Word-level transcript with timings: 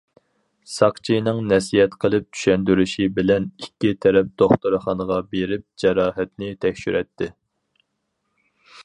ساقچىنىڭ 0.75 1.41
نەسىھەت 1.49 1.97
قىلىپ 2.05 2.25
چۈشەندۈرۈشى 2.37 3.05
بىلەن، 3.19 3.45
ئىككى 3.65 3.91
تەرەپ 4.07 4.31
دوختۇرخانىغا 4.43 5.19
بېرىپ 5.35 5.67
جاراھەتنى 5.85 6.51
تەكشۈرەتتى. 6.67 7.29